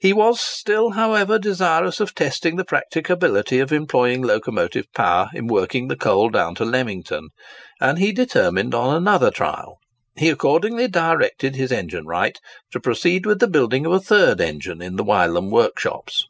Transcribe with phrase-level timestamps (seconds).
[0.00, 5.88] He was still, however, desirous of testing the practicability of employing locomotive power in working
[5.88, 7.28] the coal down to Lemington,
[7.78, 9.76] and he determined on another trial.
[10.16, 12.38] He accordingly directed his engine wright
[12.70, 16.26] to proceed with the building of a third engine in the Wylam workshops.